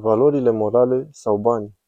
Valorile 0.00 0.50
morale 0.50 1.08
sau 1.12 1.36
banii 1.36 1.78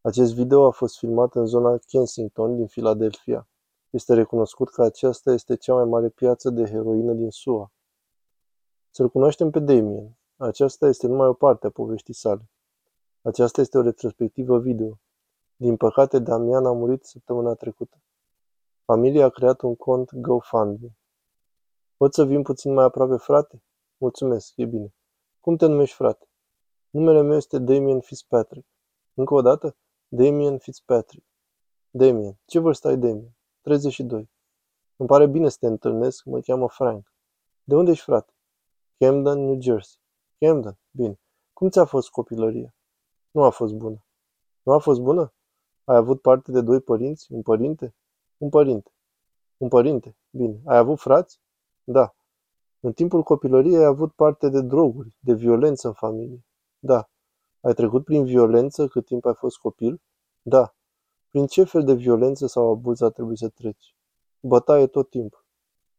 Acest 0.00 0.34
video 0.34 0.66
a 0.66 0.70
fost 0.70 0.98
filmat 0.98 1.34
în 1.34 1.46
zona 1.46 1.78
Kensington 1.86 2.56
din 2.56 2.66
Philadelphia. 2.66 3.48
Este 3.90 4.14
recunoscut 4.14 4.70
că 4.70 4.82
aceasta 4.82 5.32
este 5.32 5.56
cea 5.56 5.74
mai 5.74 5.84
mare 5.84 6.08
piață 6.08 6.50
de 6.50 6.64
heroină 6.64 7.12
din 7.12 7.30
SUA. 7.30 7.72
Să-l 8.90 9.08
cunoaștem 9.08 9.50
pe 9.50 9.58
Damien. 9.58 10.18
Aceasta 10.36 10.86
este 10.86 11.06
numai 11.06 11.28
o 11.28 11.32
parte 11.32 11.66
a 11.66 11.70
poveștii 11.70 12.14
sale. 12.14 12.50
Aceasta 13.22 13.60
este 13.60 13.78
o 13.78 13.82
retrospectivă 13.82 14.58
video. 14.58 14.98
Din 15.56 15.76
păcate, 15.76 16.18
Damian 16.18 16.66
a 16.66 16.72
murit 16.72 17.04
săptămâna 17.04 17.54
trecută. 17.54 17.96
Familia 18.84 19.24
a 19.24 19.28
creat 19.28 19.60
un 19.60 19.76
cont 19.76 20.14
GoFundMe. 20.14 20.96
Poți 21.96 22.14
să 22.14 22.24
vin 22.24 22.42
puțin 22.42 22.72
mai 22.72 22.84
aproape, 22.84 23.16
frate? 23.16 23.62
Mulțumesc, 23.96 24.52
e 24.56 24.64
bine. 24.64 24.94
Cum 25.40 25.56
te 25.56 25.66
numești, 25.66 25.94
frate? 25.96 26.28
Numele 26.90 27.22
meu 27.22 27.36
este 27.36 27.58
Damien 27.58 28.00
Fitzpatrick. 28.00 28.66
Încă 29.14 29.34
o 29.34 29.40
dată? 29.40 29.76
Damien 30.08 30.58
Fitzpatrick. 30.58 31.26
Damien. 31.90 32.38
Ce 32.44 32.58
vârstă 32.58 32.88
ai, 32.88 32.96
Damien? 32.96 33.36
32. 33.60 34.30
Îmi 34.96 35.08
pare 35.08 35.26
bine 35.26 35.48
să 35.48 35.56
te 35.60 35.66
întâlnesc, 35.66 36.24
mă 36.24 36.40
cheamă 36.40 36.68
Frank. 36.68 37.12
De 37.64 37.74
unde 37.74 37.90
ești, 37.90 38.04
frate? 38.04 38.32
Camden, 38.98 39.38
New 39.38 39.60
Jersey. 39.60 40.00
Camden, 40.38 40.78
bine. 40.90 41.20
Cum 41.52 41.68
ți-a 41.68 41.84
fost 41.84 42.10
copilăria? 42.10 42.74
Nu 43.30 43.42
a 43.42 43.50
fost 43.50 43.74
bună. 43.74 44.04
Nu 44.62 44.72
a 44.72 44.78
fost 44.78 45.00
bună? 45.00 45.32
Ai 45.84 45.96
avut 45.96 46.20
parte 46.20 46.52
de 46.52 46.60
doi 46.60 46.80
părinți? 46.80 47.32
Un 47.32 47.42
părinte? 47.42 47.94
Un 48.38 48.48
părinte. 48.48 48.92
Un 49.56 49.68
părinte. 49.68 50.16
Bine. 50.30 50.60
Ai 50.64 50.76
avut 50.76 50.98
frați? 50.98 51.40
Da. 51.84 52.16
În 52.80 52.92
timpul 52.92 53.22
copilăriei 53.22 53.76
ai 53.76 53.84
avut 53.84 54.12
parte 54.12 54.48
de 54.48 54.60
droguri, 54.60 55.14
de 55.18 55.34
violență 55.34 55.86
în 55.86 55.92
familie. 55.92 56.44
Da. 56.86 57.08
Ai 57.60 57.74
trecut 57.74 58.04
prin 58.04 58.24
violență 58.24 58.86
cât 58.86 59.04
timp 59.04 59.24
ai 59.24 59.34
fost 59.34 59.58
copil? 59.58 60.00
Da. 60.42 60.74
Prin 61.28 61.46
ce 61.46 61.64
fel 61.64 61.84
de 61.84 61.92
violență 61.92 62.46
sau 62.46 62.70
abuz 62.70 63.00
a 63.00 63.10
trebuit 63.10 63.38
să 63.38 63.48
treci? 63.48 63.96
Bătaie 64.40 64.86
tot 64.86 65.10
timpul. 65.10 65.44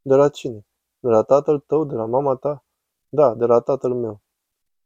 De 0.01 0.15
la 0.15 0.29
cine? 0.29 0.65
De 0.99 1.09
la 1.09 1.23
tatăl 1.23 1.59
tău? 1.59 1.83
De 1.83 1.95
la 1.95 2.05
mama 2.05 2.35
ta? 2.35 2.65
Da, 3.09 3.33
de 3.33 3.45
la 3.45 3.59
tatăl 3.59 3.93
meu. 3.93 4.21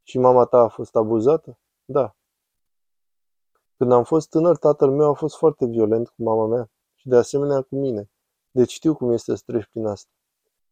Și 0.04 0.18
mama 0.18 0.46
ta 0.46 0.58
a 0.58 0.68
fost 0.68 0.96
abuzată? 0.96 1.60
Da. 1.86 2.16
Când 3.78 3.92
am 3.92 4.04
fost 4.04 4.30
tânăr, 4.30 4.58
tatăl 4.58 4.92
meu 4.92 5.10
a 5.10 5.14
fost 5.14 5.36
foarte 5.36 5.66
violent 5.66 6.08
cu 6.08 6.24
mama 6.24 6.46
mea 6.48 6.70
și 6.96 7.08
de 7.08 7.16
asemenea 7.16 7.62
cu 7.62 7.76
mine. 7.76 8.10
Deci 8.52 8.72
știu 8.72 8.96
cum 8.96 9.12
este 9.12 9.36
să 9.36 9.44
treci 9.46 9.66
prin 9.66 9.86
asta. 9.86 10.12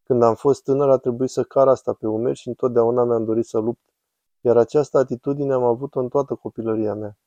Când 0.04 0.22
am 0.22 0.34
fost 0.34 0.62
tânăr, 0.62 0.88
a 0.88 0.96
trebuit 0.96 1.30
să 1.30 1.42
car 1.42 1.68
asta 1.68 1.92
pe 1.92 2.06
umeri 2.06 2.38
și 2.38 2.48
întotdeauna 2.48 3.04
mi-am 3.04 3.24
dorit 3.24 3.46
să 3.46 3.58
lupt 3.58 3.89
iar 4.40 4.56
această 4.56 4.98
atitudine 4.98 5.52
am 5.52 5.62
avut-o 5.62 6.00
în 6.00 6.08
toată 6.08 6.34
copilăria 6.34 6.94
mea. 6.94 7.18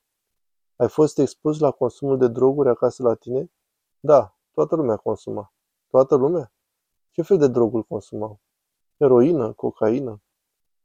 Ai 0.75 0.89
fost 0.89 1.17
expus 1.17 1.59
la 1.59 1.71
consumul 1.71 2.17
de 2.17 2.27
droguri 2.27 2.69
acasă 2.69 3.03
la 3.03 3.13
tine? 3.13 3.51
Da, 3.99 4.35
toată 4.51 4.75
lumea 4.75 4.97
consuma. 4.97 5.53
Toată 5.87 6.15
lumea? 6.15 6.53
Ce 7.11 7.21
fel 7.21 7.37
de 7.37 7.47
droguri 7.47 7.87
consumau? 7.87 8.39
Heroină, 8.97 9.53
cocaină? 9.53 10.21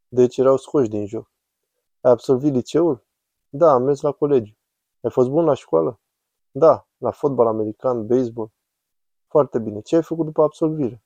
Deci 0.09 0.37
erau 0.37 0.57
scoși 0.57 0.89
din 0.89 1.07
joc. 1.07 1.31
Ai 2.01 2.11
absolvit 2.11 2.53
liceul? 2.53 3.07
Da, 3.49 3.73
am 3.73 3.83
mers 3.83 4.01
la 4.01 4.13
colegiu. 4.13 4.57
Ai 5.01 5.11
fost 5.11 5.29
bun 5.29 5.45
la 5.45 5.55
școală? 5.55 6.01
Da, 6.51 6.89
la 6.97 7.11
fotbal 7.11 7.47
american, 7.47 8.07
baseball. 8.07 8.51
Foarte 9.27 9.59
bine. 9.59 9.81
Ce 9.81 9.97
ai 9.97 10.03
făcut 10.03 10.25
după 10.25 10.43
absolvire? 10.43 11.03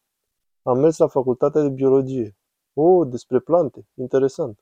Am 0.63 0.79
mers 0.79 0.99
la 0.99 1.07
facultatea 1.07 1.63
de 1.63 1.69
biologie. 1.69 2.37
Oh, 2.75 3.09
despre 3.09 3.41
plante. 3.41 3.89
Interesant. 3.95 4.61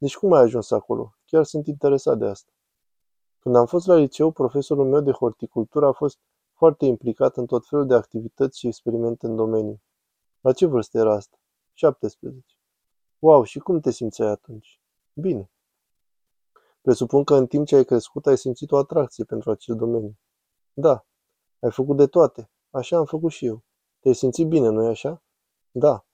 Deci 0.00 0.16
cum 0.16 0.32
ai 0.32 0.42
ajuns 0.42 0.70
acolo? 0.70 1.14
Chiar 1.24 1.44
sunt 1.44 1.66
interesat 1.66 2.18
de 2.18 2.26
asta. 2.26 2.52
Când 3.38 3.56
am 3.56 3.66
fost 3.66 3.86
la 3.86 3.94
liceu, 3.94 4.30
profesorul 4.30 4.88
meu 4.88 5.00
de 5.00 5.10
horticultură 5.10 5.86
a 5.86 5.92
fost 5.92 6.18
foarte 6.52 6.84
implicat 6.84 7.36
în 7.36 7.46
tot 7.46 7.66
felul 7.66 7.86
de 7.86 7.94
activități 7.94 8.58
și 8.58 8.66
experimente 8.66 9.26
în 9.26 9.36
domeniu. 9.36 9.82
La 10.40 10.52
ce 10.52 10.66
vârstă 10.66 10.98
era 10.98 11.14
asta? 11.14 11.38
17. 11.72 12.44
Wow, 13.18 13.42
și 13.42 13.58
cum 13.58 13.80
te 13.80 13.90
simțeai 13.90 14.28
atunci? 14.28 14.80
Bine. 15.12 15.50
Presupun 16.80 17.24
că 17.24 17.34
în 17.34 17.46
timp 17.46 17.66
ce 17.66 17.76
ai 17.76 17.84
crescut 17.84 18.26
ai 18.26 18.38
simțit 18.38 18.70
o 18.70 18.76
atracție 18.76 19.24
pentru 19.24 19.50
acel 19.50 19.76
domeniu. 19.76 20.18
Da. 20.72 21.06
Ai 21.60 21.70
făcut 21.70 21.96
de 21.96 22.06
toate. 22.06 22.50
Așa 22.70 22.96
am 22.96 23.04
făcut 23.04 23.30
și 23.30 23.46
eu. 23.46 23.62
Te-ai 24.00 24.14
simțit 24.14 24.48
bine, 24.48 24.68
nu-i 24.68 24.88
așa? 24.88 25.22
Da. 25.70 26.04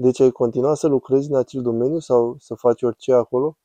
Deci 0.00 0.20
ai 0.20 0.30
continua 0.30 0.74
să 0.74 0.86
lucrezi 0.86 1.30
în 1.30 1.36
acel 1.36 1.62
domeniu 1.62 1.98
sau 1.98 2.36
să 2.38 2.54
faci 2.54 2.82
orice 2.82 3.12
acolo? 3.12 3.58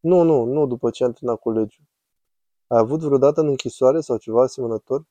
Nu, 0.00 0.22
nu, 0.22 0.44
nu 0.44 0.66
după 0.66 0.90
ce 0.90 1.04
am 1.04 1.12
terminat 1.12 1.40
colegiul. 1.40 1.84
Ai 2.66 2.78
avut 2.78 3.00
vreodată 3.00 3.40
în 3.40 3.48
închisoare 3.48 4.00
sau 4.00 4.16
ceva 4.16 4.42
asemănător? 4.42 5.06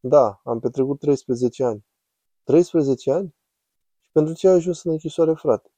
Da, 0.00 0.40
am 0.44 0.60
petrecut 0.60 0.98
13 0.98 1.64
ani. 1.64 1.84
13 2.44 3.12
ani? 3.12 3.34
Și 4.00 4.10
pentru 4.12 4.34
ce 4.34 4.48
ai 4.48 4.54
ajuns 4.54 4.84
în 4.84 4.90
închisoare, 4.90 5.34
frate? 5.34 5.70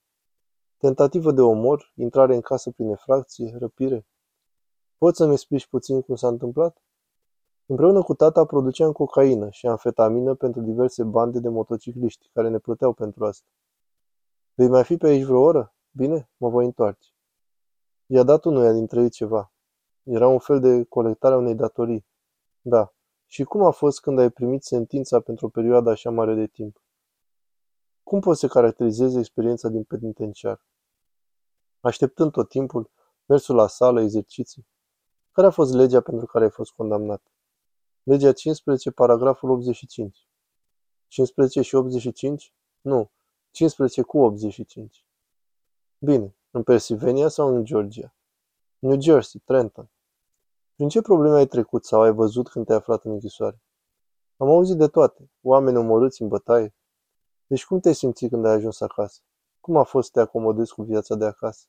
Tentativă 0.77 1.33
de 1.33 1.41
omor, 1.41 1.93
intrare 1.97 2.35
în 2.35 2.41
casă 2.41 2.71
prin 2.71 2.89
efracție, 2.89 3.57
răpire. 3.59 4.07
Poți 4.99 5.17
să-mi 5.17 5.33
explici 5.33 5.67
puțin 5.67 6.01
cum 6.03 6.15
s-a 6.15 6.29
întâmplat? 6.29 6.83
Împreună 7.67 8.03
cu 8.03 8.15
tata 8.15 8.45
produceam 8.45 8.93
cocaină 8.93 9.51
și 9.51 9.67
amfetamină 9.67 10.35
pentru 10.35 10.61
diverse 10.61 11.05
bande 11.05 11.41
de 11.41 11.49
motocicliști 11.49 12.31
care 12.33 12.49
ne 12.49 12.59
plăteau 12.59 12.93
pentru 12.93 13.25
asta. 13.25 13.47
Vei 14.55 14.69
mai 14.69 14.85
fi 14.85 14.97
pe 14.97 15.07
aici 15.07 15.25
vreo 15.25 15.41
oră? 15.41 15.75
Bine, 15.91 16.31
mă 16.37 16.49
voi 16.49 16.65
întoarce. 16.65 17.09
I-a 18.07 18.23
dat 18.23 18.45
unuia 18.45 18.73
dintre 18.73 19.01
ei 19.03 19.11
ceva. 19.11 19.53
Era 20.03 20.27
un 20.27 20.39
fel 20.39 20.61
de 20.61 20.85
colectare 20.85 21.35
a 21.35 21.37
unei 21.37 21.55
datorii. 21.55 22.07
Da. 22.61 22.93
Și 23.27 23.45
cum 23.45 23.63
a 23.63 23.71
fost 23.71 24.01
când 24.01 24.19
ai 24.19 24.31
primit 24.31 24.63
sentința 24.63 25.21
pentru 25.21 25.47
o 25.47 25.49
perioadă 25.49 25.91
așa 25.91 26.11
mare 26.11 26.35
de 26.35 26.47
timp? 26.47 26.83
Cum 28.03 28.21
poți 28.21 28.41
să 28.41 28.47
caracterizezi 28.47 29.19
experiența 29.19 29.69
din 29.69 29.85
penitenciar? 29.85 30.67
Așteptând 31.81 32.31
tot 32.31 32.49
timpul, 32.49 32.91
mersul 33.27 33.55
la 33.55 33.67
sală, 33.67 34.01
exerciții. 34.01 34.67
Care 35.31 35.47
a 35.47 35.51
fost 35.51 35.75
legea 35.75 36.01
pentru 36.01 36.27
care 36.27 36.45
ai 36.45 36.51
fost 36.51 36.73
condamnat? 36.73 37.33
Legea 38.03 38.33
15, 38.33 38.91
paragraful 38.91 39.51
85. 39.51 40.29
15 41.09 41.61
și 41.61 41.75
85? 41.75 42.55
Nu, 42.81 43.11
15 43.53 44.03
cu 44.03 44.19
85. 44.19 45.07
Bine, 45.99 46.37
în 46.51 46.63
Pennsylvania 46.63 47.29
sau 47.29 47.55
în 47.55 47.65
Georgia? 47.65 48.15
New 48.79 49.01
Jersey, 49.01 49.41
Trenton. 49.45 49.91
Prin 50.75 50.89
ce 50.89 51.01
probleme 51.01 51.37
ai 51.37 51.47
trecut 51.47 51.85
sau 51.85 52.01
ai 52.01 52.13
văzut 52.13 52.49
când 52.49 52.67
te-ai 52.67 52.79
aflat 52.79 53.05
în 53.05 53.11
închisoare? 53.11 53.63
Am 54.37 54.49
auzit 54.49 54.77
de 54.77 54.89
toate. 54.89 55.31
Oameni 55.43 55.77
omorâți 55.77 56.23
în 56.23 56.29
bătaie. 56.29 56.75
Deci 57.47 57.65
cum 57.65 57.81
te-ai 57.81 57.95
simțit 57.95 58.31
când 58.31 58.47
ai 58.47 58.53
ajuns 58.53 58.81
acasă? 58.81 59.21
Cum 59.61 59.77
a 59.77 59.83
fost 59.83 60.07
să 60.07 60.13
te 60.13 60.21
acomodezi 60.21 60.75
cu 60.75 60.83
viața 60.83 61.15
de 61.15 61.25
acasă? 61.25 61.67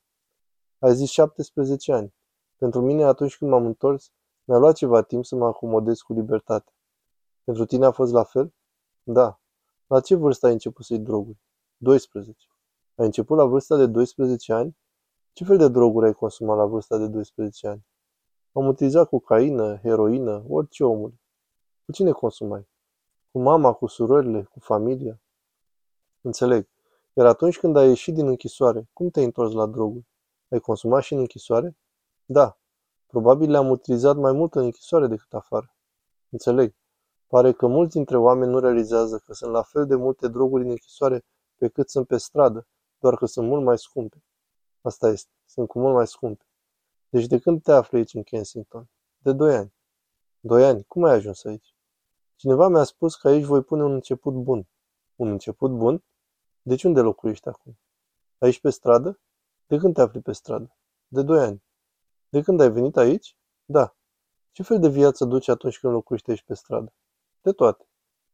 Ai 0.78 0.94
zis 0.94 1.10
17 1.10 1.92
ani. 1.92 2.14
Pentru 2.56 2.80
mine, 2.80 3.04
atunci 3.04 3.36
când 3.36 3.50
m-am 3.50 3.66
întors, 3.66 4.12
mi-a 4.44 4.58
luat 4.58 4.74
ceva 4.74 5.02
timp 5.02 5.24
să 5.24 5.36
mă 5.36 5.46
acomodez 5.46 6.00
cu 6.00 6.12
libertate. 6.12 6.72
Pentru 7.44 7.64
tine 7.64 7.86
a 7.86 7.90
fost 7.90 8.12
la 8.12 8.22
fel? 8.22 8.54
Da. 9.02 9.40
La 9.86 10.00
ce 10.00 10.14
vârstă 10.14 10.46
ai 10.46 10.52
început 10.52 10.84
să-i 10.84 10.98
droguri? 10.98 11.38
12. 11.76 12.46
Ai 12.94 13.04
început 13.04 13.36
la 13.36 13.44
vârsta 13.44 13.76
de 13.76 13.86
12 13.86 14.52
ani? 14.52 14.76
Ce 15.32 15.44
fel 15.44 15.56
de 15.56 15.68
droguri 15.68 16.06
ai 16.06 16.12
consumat 16.12 16.56
la 16.56 16.64
vârsta 16.64 16.98
de 16.98 17.06
12 17.06 17.68
ani? 17.68 17.86
Am 18.52 18.66
utilizat 18.66 19.08
cocaină, 19.08 19.76
heroină, 19.76 20.44
orice 20.48 20.84
omul. 20.84 21.14
Cu 21.84 21.92
cine 21.92 22.10
consumai? 22.10 22.68
Cu 23.32 23.38
mama, 23.38 23.72
cu 23.72 23.86
surorile, 23.86 24.42
cu 24.42 24.60
familia? 24.60 25.20
Înțeleg. 26.20 26.68
Iar 27.12 27.26
atunci 27.26 27.58
când 27.58 27.76
ai 27.76 27.88
ieșit 27.88 28.14
din 28.14 28.26
închisoare, 28.26 28.88
cum 28.92 29.08
te-ai 29.08 29.24
întors 29.24 29.52
la 29.52 29.66
droguri? 29.66 30.06
Ai 30.48 30.58
consumat 30.58 31.02
și 31.02 31.12
în 31.12 31.18
închisoare? 31.18 31.76
Da. 32.24 32.58
Probabil 33.06 33.50
le-am 33.50 33.70
utilizat 33.70 34.16
mai 34.16 34.32
mult 34.32 34.54
în 34.54 34.62
închisoare 34.64 35.06
decât 35.06 35.34
afară. 35.34 35.74
Înțeleg. 36.28 36.74
Pare 37.26 37.52
că 37.52 37.66
mulți 37.66 37.94
dintre 37.94 38.16
oameni 38.16 38.50
nu 38.50 38.58
realizează 38.58 39.22
că 39.26 39.32
sunt 39.32 39.52
la 39.52 39.62
fel 39.62 39.86
de 39.86 39.94
multe 39.94 40.28
droguri 40.28 40.64
în 40.64 40.70
închisoare 40.70 41.24
pe 41.56 41.68
cât 41.68 41.90
sunt 41.90 42.06
pe 42.06 42.16
stradă, 42.16 42.66
doar 42.98 43.16
că 43.16 43.26
sunt 43.26 43.48
mult 43.48 43.64
mai 43.64 43.78
scumpe. 43.78 44.24
Asta 44.80 45.08
este, 45.08 45.32
sunt 45.44 45.68
cu 45.68 45.78
mult 45.78 45.94
mai 45.94 46.06
scumpe. 46.06 46.44
Deci 47.08 47.26
de 47.26 47.38
când 47.38 47.62
te 47.62 47.72
afli 47.72 47.98
aici 47.98 48.14
în 48.14 48.22
Kensington? 48.22 48.88
De 49.18 49.32
doi 49.32 49.54
ani. 49.54 49.74
Doi 50.40 50.64
ani? 50.64 50.84
Cum 50.84 51.04
ai 51.04 51.14
ajuns 51.14 51.44
aici? 51.44 51.74
Cineva 52.36 52.68
mi-a 52.68 52.84
spus 52.84 53.16
că 53.16 53.28
aici 53.28 53.44
voi 53.44 53.62
pune 53.62 53.82
un 53.82 53.92
început 53.92 54.34
bun. 54.34 54.68
Un 55.16 55.28
început 55.28 55.70
bun? 55.70 56.04
Deci 56.62 56.84
unde 56.84 57.00
locuiești 57.00 57.48
acum? 57.48 57.78
Aici 58.38 58.60
pe 58.60 58.70
stradă? 58.70 59.20
De 59.66 59.76
când 59.76 59.94
te 59.94 60.00
afli 60.00 60.20
pe 60.20 60.32
stradă? 60.32 60.76
De 61.08 61.22
doi 61.22 61.40
ani. 61.40 61.62
De 62.28 62.42
când 62.42 62.60
ai 62.60 62.70
venit 62.70 62.96
aici? 62.96 63.36
Da. 63.64 63.96
Ce 64.52 64.62
fel 64.62 64.80
de 64.80 64.88
viață 64.88 65.24
duci 65.24 65.48
atunci 65.48 65.78
când 65.78 65.92
locuiești 65.92 66.30
aici 66.30 66.42
pe 66.42 66.54
stradă? 66.54 66.92
De 67.40 67.52
toate. 67.52 67.88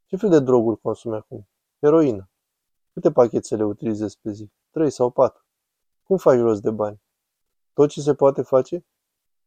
Ce 0.07 0.17
fel 0.17 0.31
de 0.31 0.41
droguri 0.41 0.81
consumi 0.81 1.15
acum? 1.15 1.49
Heroină. 1.81 2.31
Câte 2.93 3.13
pachetele 3.13 3.65
utilizezi 3.65 4.19
pe 4.21 4.31
zi? 4.31 4.51
Trei 4.71 4.91
sau 4.91 5.11
patru. 5.11 5.45
Cum 6.03 6.17
faci 6.17 6.39
rost 6.39 6.63
de 6.63 6.71
bani? 6.71 7.03
Tot 7.73 7.89
ce 7.89 8.01
se 8.01 8.15
poate 8.15 8.43
face? 8.43 8.87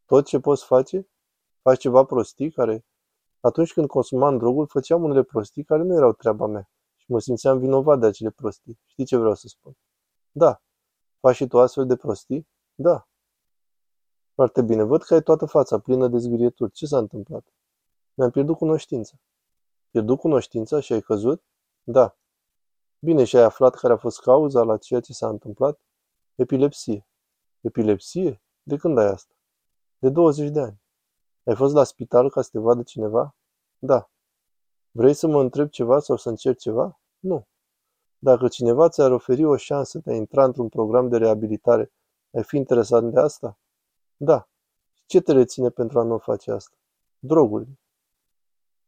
Tot 0.06 0.26
ce 0.26 0.40
poți 0.40 0.66
face? 0.66 1.08
Faci 1.62 1.80
ceva 1.80 2.04
prostii 2.04 2.52
care... 2.52 2.86
Atunci 3.40 3.74
când 3.74 3.88
consumam 3.88 4.38
drogul, 4.38 4.68
făceam 4.68 5.04
unele 5.04 5.24
prostii 5.24 5.64
care 5.64 5.84
nu 5.84 5.96
erau 5.96 6.14
treaba 6.14 6.46
mea 6.48 6.70
și 6.96 7.12
mă 7.12 7.20
simțeam 7.20 7.60
vinovat 7.60 8.00
de 8.00 8.06
acele 8.06 8.30
prostii. 8.30 8.80
Știi 8.86 9.06
ce 9.06 9.18
vreau 9.18 9.36
să 9.36 9.48
spun? 9.48 9.78
Da. 10.32 10.62
Faci 11.20 11.36
și 11.36 11.48
tu 11.48 11.60
astfel 11.60 11.86
de 11.86 11.96
prostii? 11.96 12.48
Da. 12.76 13.08
Foarte 14.34 14.62
bine. 14.62 14.84
Văd 14.84 15.04
că 15.04 15.14
ai 15.14 15.22
toată 15.22 15.46
fața 15.46 15.80
plină 15.80 16.08
de 16.08 16.18
zgârieturi. 16.18 16.72
Ce 16.72 16.86
s-a 16.86 16.98
întâmplat? 16.98 17.46
Mi-am 18.14 18.30
pierdut 18.32 18.58
cunoștința. 18.58 19.16
Pierdut 19.90 20.20
cunoștința 20.20 20.80
și 20.80 20.94
ai 20.94 21.02
căzut? 21.02 21.44
Da. 21.84 22.18
Bine, 23.04 23.24
și 23.24 23.38
ai 23.38 23.44
aflat 23.44 23.76
care 23.76 23.94
a 23.94 23.98
fost 23.98 24.20
cauza 24.20 24.64
la 24.64 24.78
ceea 24.78 25.00
ce 25.00 25.14
s-a 25.14 25.28
întâmplat? 25.28 25.80
Epilepsie. 26.36 27.08
Epilepsie? 27.62 28.42
De 28.64 28.78
când 28.78 28.98
ai 28.98 29.06
asta? 29.06 29.34
De 29.98 30.10
20 30.10 30.50
de 30.50 30.60
ani. 30.60 30.82
Ai 31.44 31.56
fost 31.56 31.74
la 31.74 31.84
spital 31.84 32.30
ca 32.30 32.42
să 32.42 32.50
te 32.52 32.60
vadă 32.60 32.84
cineva? 32.84 33.36
Da. 33.80 34.10
Vrei 34.92 35.14
să 35.14 35.28
mă 35.28 35.42
întreb 35.42 35.70
ceva 35.70 36.00
sau 36.00 36.16
să 36.16 36.30
încerc 36.30 36.58
ceva? 36.58 37.00
Nu. 37.20 37.48
Dacă 38.18 38.48
cineva 38.48 38.90
ți-ar 38.90 39.12
oferi 39.12 39.44
o 39.44 39.56
șansă 39.56 40.00
de 40.00 40.12
a 40.12 40.16
intra 40.16 40.44
într-un 40.44 40.70
program 40.70 41.10
de 41.10 41.18
reabilitare, 41.18 41.92
ai 42.32 42.44
fi 42.44 42.58
interesat 42.58 43.04
de 43.04 43.20
asta? 43.20 43.58
Da. 44.18 44.50
Ce 45.06 45.22
te 45.22 45.32
reține 45.32 45.70
pentru 45.70 46.00
a 46.00 46.04
nu 46.04 46.18
face 46.18 46.52
asta? 46.52 46.76
Drogurile. 47.20 47.80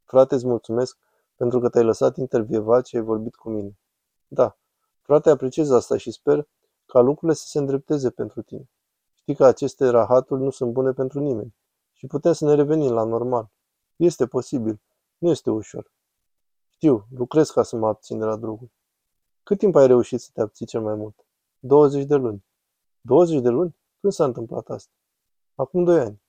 Frate, 0.03 0.35
îți 0.35 0.47
mulțumesc 0.47 0.97
pentru 1.35 1.59
că 1.59 1.69
te-ai 1.69 1.83
lăsat 1.83 2.17
intervievat 2.17 2.85
și 2.85 2.95
ai 2.95 3.01
vorbit 3.01 3.35
cu 3.35 3.49
mine. 3.49 3.77
Da. 4.27 4.57
Frate, 5.01 5.29
apreciez 5.29 5.69
asta 5.69 5.97
și 5.97 6.11
sper 6.11 6.47
ca 6.85 6.99
lucrurile 6.99 7.33
să 7.37 7.47
se 7.47 7.59
îndrepteze 7.59 8.09
pentru 8.09 8.41
tine. 8.41 8.69
Știi 9.13 9.35
că 9.35 9.45
aceste 9.45 9.89
rahaturi 9.89 10.41
nu 10.41 10.49
sunt 10.49 10.71
bune 10.71 10.91
pentru 10.91 11.19
nimeni 11.19 11.55
și 11.93 12.07
putem 12.07 12.33
să 12.33 12.45
ne 12.45 12.53
revenim 12.55 12.91
la 12.91 13.03
normal. 13.03 13.49
Este 13.95 14.27
posibil. 14.27 14.81
Nu 15.17 15.29
este 15.29 15.49
ușor. 15.49 15.91
Știu, 16.67 17.07
lucrez 17.09 17.49
ca 17.49 17.63
să 17.63 17.75
mă 17.75 17.87
abțin 17.87 18.19
de 18.19 18.25
la 18.25 18.35
droguri. 18.35 18.71
Cât 19.43 19.57
timp 19.57 19.75
ai 19.75 19.87
reușit 19.87 20.19
să 20.21 20.29
te 20.33 20.41
abții 20.41 20.65
cel 20.65 20.81
mai 20.81 20.95
mult? 20.95 21.25
20 21.59 22.05
de 22.05 22.15
luni. 22.15 22.45
20 23.01 23.41
de 23.41 23.49
luni? 23.49 23.75
Când 23.99 24.13
s-a 24.13 24.23
întâmplat 24.23 24.69
asta? 24.69 24.91
Acum 25.55 25.83
2 25.83 25.99
ani. 25.99 26.21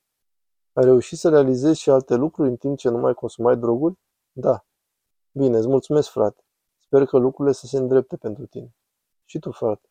Ai 0.73 0.85
reușit 0.85 1.19
să 1.19 1.29
realizezi 1.29 1.81
și 1.81 1.91
alte 1.91 2.15
lucruri 2.15 2.49
în 2.49 2.57
timp 2.57 2.79
ce 2.79 2.89
nu 2.89 2.99
mai 2.99 3.15
consumai 3.15 3.57
droguri? 3.57 3.99
Da. 4.33 4.65
Bine, 5.33 5.57
îți 5.57 5.69
mulțumesc, 5.69 6.09
frate. 6.09 6.46
Sper 6.87 7.05
că 7.05 7.19
lucrurile 7.19 7.55
să 7.55 7.67
se 7.67 7.77
îndrepte 7.77 8.17
pentru 8.17 8.47
tine. 8.47 8.75
Și 9.25 9.39
tu, 9.39 9.51
frate. 9.51 9.89